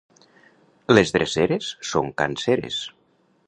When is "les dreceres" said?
0.97-1.69